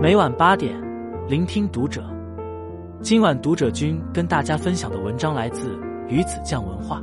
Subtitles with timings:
[0.00, 0.80] 每晚八点，
[1.28, 2.04] 聆听读者。
[3.02, 5.76] 今晚读者君跟大家分享的文章来自
[6.06, 7.02] 鱼子酱文化。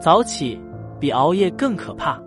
[0.00, 0.60] 早起
[0.98, 2.20] 比熬夜更可怕。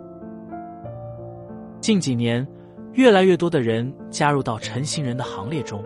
[1.82, 2.46] 近几年，
[2.94, 5.84] 越来越多的人加入到晨行人的行列中，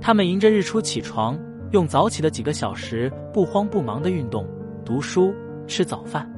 [0.00, 1.38] 他们迎着日出起床，
[1.70, 4.44] 用早起的几个小时不慌不忙的运动、
[4.84, 5.32] 读书、
[5.68, 6.28] 吃早饭，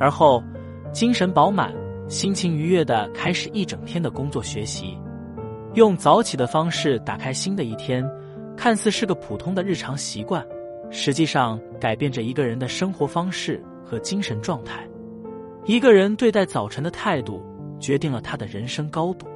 [0.00, 0.42] 而后
[0.90, 1.72] 精神饱满。
[2.08, 4.98] 心情愉悦的开始一整天的工作学习，
[5.78, 8.04] 用早起的方式打开新的一天，
[8.56, 10.44] 看似是个普通的日常习惯，
[10.90, 14.84] 实际上改变着一个人的生活方式和精神状态。
[15.66, 17.40] 一个人对待早晨的态度，
[17.78, 19.28] 决定了他的人生高度。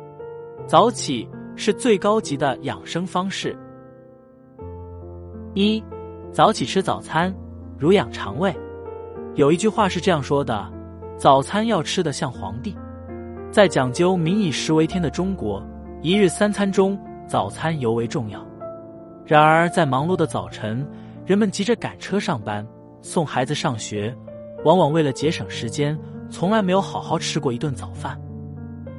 [0.67, 3.57] 早起是最高级的养生方式。
[5.55, 5.81] 一，
[6.33, 7.33] 早起吃早餐，
[7.79, 8.53] 如养肠胃。
[9.37, 10.69] 有一句话是这样说的。
[11.17, 12.77] 早餐要吃的像皇帝，
[13.53, 15.65] 在讲究民以食为天的中国，
[16.03, 18.45] 一日三餐中早餐尤为重要。
[19.25, 20.85] 然而，在忙碌的早晨，
[21.25, 22.67] 人们急着赶车上班、
[23.01, 24.13] 送孩子上学，
[24.65, 25.97] 往往为了节省时间，
[26.29, 28.21] 从来没有好好吃过一顿早饭。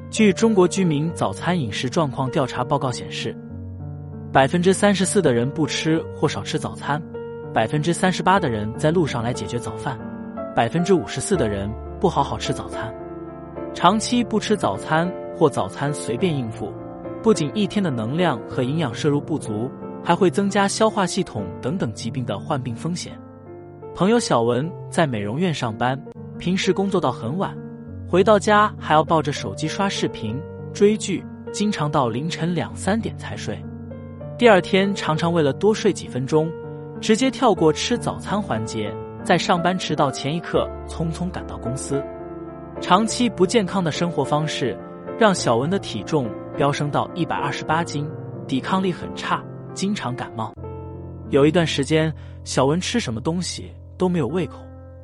[0.09, 3.35] 据中国居民早餐饮食状况调查报告显示，
[4.31, 7.03] 百分之三十四的人不吃或少吃早餐，
[7.53, 9.99] 百分之三十八的人在路上来解决早饭，
[10.55, 11.69] 百分之五十四的人。
[11.99, 12.93] 不好好吃早餐，
[13.73, 16.69] 长期不吃早餐或早餐随便应付，
[17.23, 19.71] 不仅一天的能量和营养摄入不足，
[20.03, 23.17] 还会增加消化系统等等疾病的患病风险。
[23.95, 25.97] 朋友小文在美容院上班，
[26.37, 27.55] 平时工作到很晚，
[28.09, 30.37] 回到家还要抱着手机刷视频、
[30.73, 33.57] 追剧，经常到凌晨两三点才睡。
[34.37, 36.51] 第二天常常为了多睡几分钟，
[36.99, 38.93] 直接跳过吃早餐环节。
[39.23, 42.03] 在上班迟到前一刻匆匆赶到公司，
[42.81, 44.77] 长期不健康的生活方式
[45.17, 48.09] 让小文的体重飙升到一百二十八斤，
[48.47, 50.53] 抵抗力很差，经常感冒。
[51.29, 52.13] 有一段时间，
[52.43, 54.57] 小文吃什么东西都没有胃口，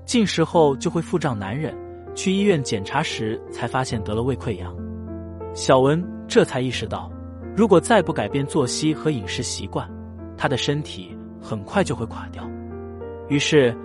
[0.05, 1.75] 进食后就会腹胀难忍，
[2.15, 4.75] 去医院检查时才发现得了胃溃疡。
[5.53, 7.11] 小文这才意识到，
[7.55, 9.89] 如果再不改变作息和饮食习惯，
[10.37, 12.43] 他的身体很快就会垮掉。
[13.27, 13.75] 于是。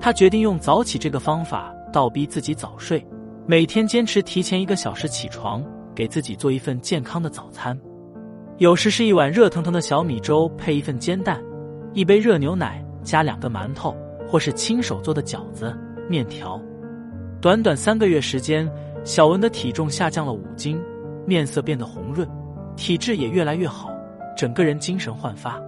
[0.00, 3.02] 他决定用早起这个方法倒逼自己早睡，
[3.46, 7.78] 每天坚持提前一个小时起床，给自己做一份健康的早餐。
[8.58, 11.42] 有时是一碗热腾腾的小米粥配一份煎蛋，
[11.92, 13.96] 一杯热牛奶加两个馒头，
[14.28, 15.76] 或是亲手做的饺子、
[16.08, 16.60] 面条。
[17.40, 18.70] 短短三个月时间，
[19.04, 20.80] 小文的体重下降了五斤，
[21.26, 22.28] 面色变得红润，
[22.76, 23.90] 体质也越来越好，
[24.36, 25.60] 整个人精神焕发。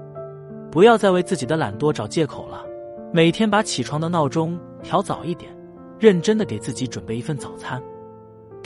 [0.70, 2.65] 不要再为自己的懒惰找借口了。
[3.12, 5.50] 每天把起床的闹钟调早一点，
[5.98, 7.82] 认真的给自己准备一份早餐，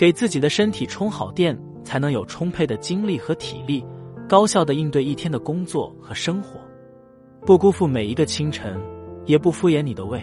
[0.01, 3.85] 给自己的身体充好电，才能有充沛的精力和体力，
[4.27, 6.59] 高效的应对一天的工作和生活。
[7.45, 8.81] 不辜负每一个清晨，
[9.27, 10.19] 也不敷衍你的胃，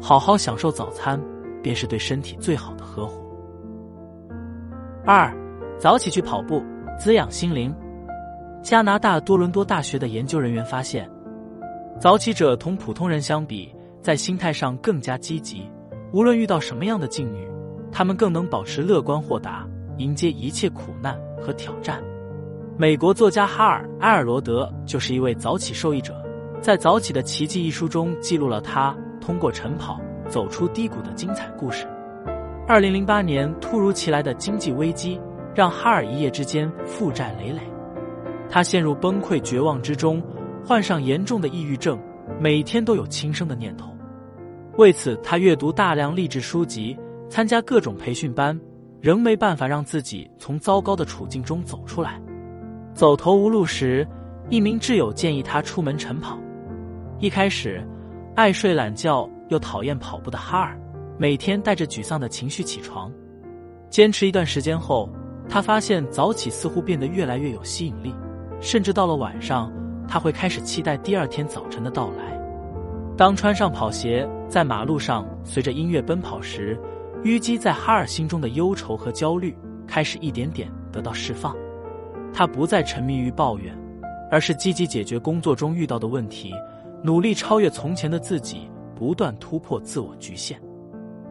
[0.00, 1.22] 好好享受早餐，
[1.62, 3.22] 便是对身体最好的呵护。
[5.04, 5.30] 二，
[5.78, 6.62] 早起去跑步，
[6.98, 7.70] 滋养心灵。
[8.62, 11.06] 加拿大多伦多大学的研究人员发现。
[12.00, 15.70] 早起者同普通人相比，在心态上更加积极。
[16.14, 17.46] 无论遇到什么样的境遇，
[17.92, 19.64] 他们更能保持乐观豁达，
[19.98, 22.02] 迎接一切苦难和挑战。
[22.78, 26.24] 美国作家哈尔·埃尔罗德就是一位早起受益者，
[26.60, 31.86] 在《早起的奇迹》一书中记录了他通过晨跑走出低谷的精彩故事。
[32.66, 35.20] 二零零八年突如其来的经济危机
[35.54, 37.60] 让哈尔一夜之间负债累累，
[38.48, 40.22] 他陷入崩溃绝望之中。
[40.64, 41.98] 患上严重的抑郁症，
[42.40, 43.92] 每天都有轻生的念头。
[44.78, 46.96] 为此，他阅读大量励志书籍，
[47.32, 48.60] 参加各种培训班，
[49.00, 52.20] 仍没办法让自己从糟糕的处境中走出来。
[52.92, 54.06] 走投无路时，
[54.50, 56.38] 一名挚友建议他出门晨跑。
[57.20, 57.82] 一开始，
[58.36, 60.78] 爱睡懒觉又讨厌跑步的哈尔，
[61.16, 63.10] 每天带着沮丧的情绪起床。
[63.88, 65.08] 坚持一段时间后，
[65.48, 68.14] 他发现早起似乎变得越来越有吸引力，
[68.60, 69.72] 甚至到了晚上。
[70.06, 72.38] 他会开始期待第二天早晨的到来。
[73.16, 76.78] 当穿上跑鞋，在马路上随着音乐奔跑时，
[77.24, 81.56] 淤积在哈尔心中的忧愁和焦虑开始一点点得到释放。
[82.32, 83.76] 他不再沉迷于抱怨，
[84.30, 86.52] 而是积极解决工作中遇到的问题，
[87.02, 90.60] 努力超越从前的自己，不断突破自我局限。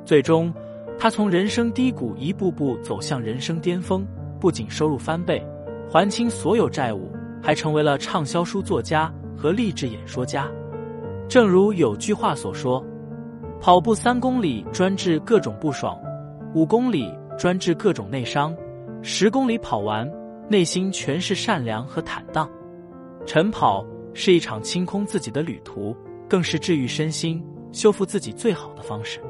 [0.05, 0.53] 最终，
[0.99, 4.05] 他从人生低谷一步步走向人生巅峰，
[4.39, 5.43] 不仅收入翻倍，
[5.89, 7.11] 还清所有债务。
[7.43, 10.47] 还成为了畅销书作家和励志演说家。
[11.27, 12.85] 正如有句话所说
[13.61, 15.95] ：“跑步三公里专治各种不爽，
[16.55, 18.57] 五公里专治各种内伤，
[19.03, 20.11] 十公里跑完
[20.49, 22.49] 内心全是善良和坦荡。
[23.23, 23.85] 晨跑
[24.15, 25.95] 是一场清空自己的旅途，
[26.27, 27.39] 更是治愈身心、
[27.71, 29.21] 修复自己最好的方式。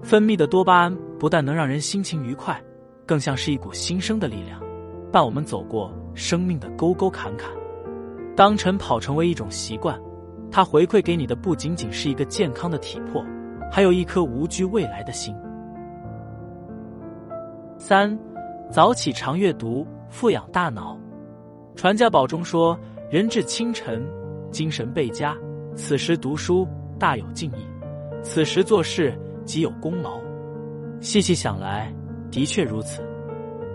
[0.00, 2.62] 分泌的多巴胺不但能让人心情愉快，
[3.04, 4.62] 更像是一股新生的力量，
[5.10, 7.50] 伴我们走过生命的沟沟坎坎。
[8.36, 10.00] 当晨跑成为一种习惯，
[10.52, 13.24] 它回馈给你的不仅仅是一个健康的体魄，
[13.70, 15.34] 还有一颗无惧未来的心。
[17.78, 18.18] 三，
[18.70, 20.98] 早起常阅读，富养大脑。
[21.74, 22.78] 传家宝中说
[23.10, 24.02] ：“人至清晨，
[24.50, 25.36] 精神倍佳，
[25.74, 26.66] 此时读书
[26.98, 27.66] 大有敬意，
[28.22, 30.18] 此时做事极有功劳。”
[31.00, 31.92] 细细想来，
[32.30, 33.02] 的确如此。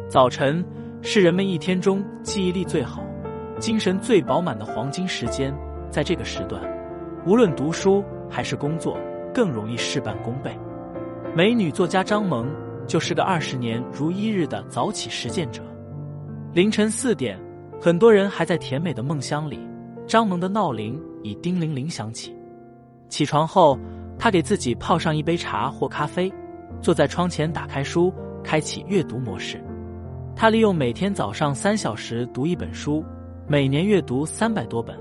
[0.09, 0.65] 早晨
[1.03, 3.03] 是人们一天中记忆力最好、
[3.59, 5.55] 精神最饱满的黄金时间，
[5.91, 6.61] 在这个时段，
[7.25, 8.97] 无论读书还是工作，
[9.33, 10.57] 更容易事半功倍。
[11.35, 12.49] 美女作家张萌。
[12.87, 15.61] 就是个二十年如一日的早起实践者。
[16.51, 17.39] 凌晨四点，
[17.79, 19.57] 很多人还在甜美的梦乡里，
[20.05, 22.35] 张萌的闹铃已叮铃铃响起。
[23.07, 23.79] 起床后，
[24.19, 26.29] 她给自己泡上一杯茶或咖啡，
[26.81, 28.13] 坐在窗前打开书，
[28.43, 29.63] 开启阅读模式。
[30.35, 33.05] 她利用每天早上三小时读一本书，
[33.47, 34.97] 每年阅读三百多本。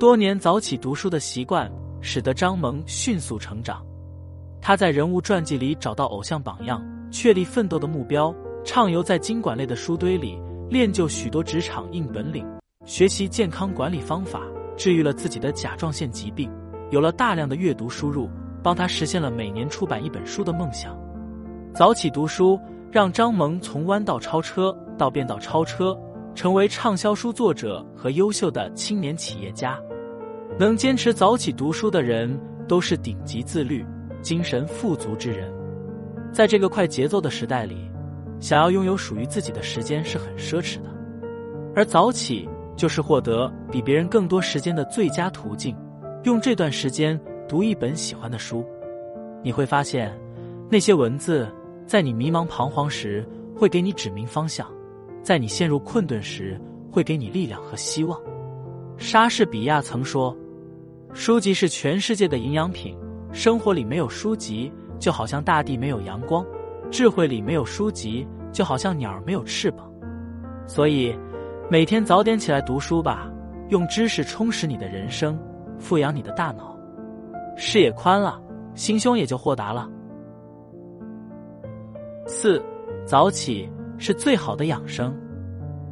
[0.00, 1.70] 多年早起读书的习惯，
[2.04, 3.84] 使得张萌迅速成长。
[4.60, 6.80] 他在人物传记里找到偶像榜样。
[7.10, 8.34] 确立奋斗的目标，
[8.64, 10.36] 畅游在经管类的书堆里，
[10.68, 12.44] 练就许多职场硬本领，
[12.84, 14.40] 学习健康管理方法，
[14.76, 16.50] 治愈了自己的甲状腺疾病，
[16.90, 18.28] 有了大量的阅读输入，
[18.64, 20.98] 帮他实现了每年出版一本书的梦想。
[21.72, 22.58] 早起读书，
[22.90, 25.96] 让张萌从弯道超车到变道超车，
[26.34, 29.78] 成为畅销书作者和优秀的青年企业家。
[30.56, 33.84] 能坚持早起读书的人，都是顶级自律、
[34.22, 35.52] 精神富足之人。
[36.32, 37.90] 在这个快节奏的时代里，
[38.38, 40.88] 想要拥有属于自己的时间是很奢侈的，
[41.74, 45.76] 而早起就是获得比别人更多时间的最佳途径。
[46.22, 48.64] 用这段时间读一本喜欢的书，
[49.42, 50.16] 你会发现，
[50.70, 51.48] 那些文字
[51.84, 54.70] 在你迷茫彷徨时会给你指明方向，
[55.20, 56.60] 在你陷入困顿时
[56.92, 58.16] 会给你力量和希望。
[58.96, 60.34] 莎士比亚曾说
[61.14, 62.94] ：“书籍是全世界的营养品，
[63.32, 64.70] 生活里没有书籍。”
[65.00, 66.46] 就好像大地没有阳光，
[66.90, 69.92] 智慧里没有书籍，就好像鸟儿没有翅膀。
[70.66, 71.14] 所以，
[71.68, 73.30] 每天早点起来读书吧，
[73.68, 75.38] 用知识充实你的人生，
[75.78, 76.74] 富养你的大脑，
[77.54, 78.40] 视野宽了，
[78.74, 79.90] 心胸也就豁达了。
[82.26, 82.62] 四，
[83.04, 83.68] 早起
[83.98, 85.14] 是最好的养生。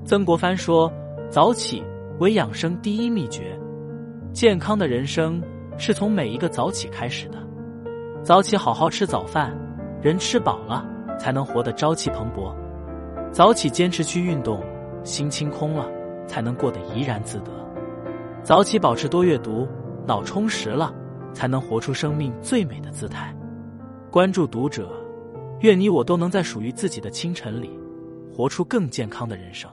[0.06, 0.90] 曾国藩说
[1.28, 1.82] ：“早起
[2.18, 3.58] 为养生第一秘诀，
[4.32, 5.42] 健康的人生
[5.76, 7.38] 是从每一个早起开始的。”
[8.24, 9.52] 早起好好吃早饭，
[10.00, 10.86] 人吃饱了
[11.18, 12.54] 才能活得朝气蓬勃；
[13.32, 14.62] 早起坚持去运动，
[15.02, 15.88] 心清空了
[16.26, 17.50] 才能过得怡然自得；
[18.42, 19.66] 早起保持多阅读，
[20.06, 20.94] 脑充实了
[21.34, 23.34] 才能活出生命最美的姿态。
[24.08, 24.88] 关注读者，
[25.60, 27.76] 愿你我都能在属于自己的清晨里，
[28.32, 29.68] 活出更健康的人生。